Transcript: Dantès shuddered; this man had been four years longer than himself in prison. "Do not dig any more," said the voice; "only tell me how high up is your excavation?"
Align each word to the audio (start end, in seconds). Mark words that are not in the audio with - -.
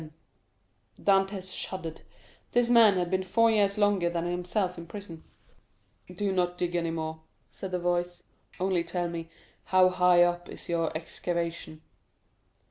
Dantès 0.99 1.53
shuddered; 1.55 2.01
this 2.53 2.71
man 2.71 2.97
had 2.97 3.11
been 3.11 3.21
four 3.21 3.51
years 3.51 3.77
longer 3.77 4.09
than 4.09 4.25
himself 4.25 4.75
in 4.79 4.87
prison. 4.87 5.23
"Do 6.15 6.31
not 6.33 6.57
dig 6.57 6.73
any 6.75 6.89
more," 6.89 7.21
said 7.51 7.69
the 7.69 7.77
voice; 7.77 8.23
"only 8.59 8.83
tell 8.83 9.09
me 9.09 9.29
how 9.65 9.89
high 9.89 10.23
up 10.23 10.49
is 10.49 10.67
your 10.67 10.91
excavation?" 10.97 11.83